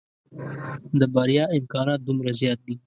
[0.99, 2.75] د بريا امکانات دومره زيات دي.